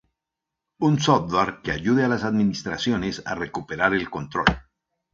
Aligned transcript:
un 0.79 0.97
software 0.99 1.61
que 1.63 1.69
ayude 1.73 2.03
a 2.03 2.07
las 2.07 2.23
administraciones 2.23 3.21
a 3.23 3.35
recuperar 3.35 3.93
el 3.93 4.09
control 4.09 4.45